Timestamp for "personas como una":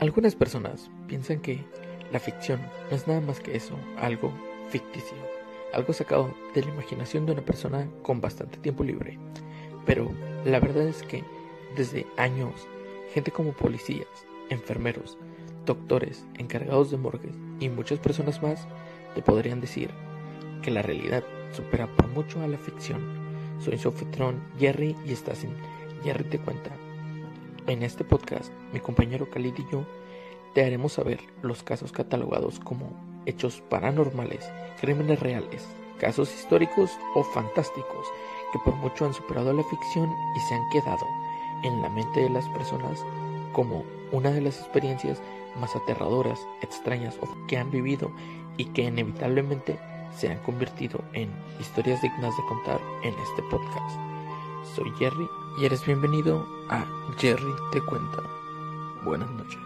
42.48-44.30